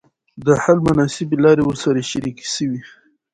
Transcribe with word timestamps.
د 0.45 0.47
حل 0.63 0.77
مناسبي 0.87 1.37
لاري 1.45 1.63
ورسره 1.65 2.07
شریکي 2.11 2.47
سوې. 2.55 2.81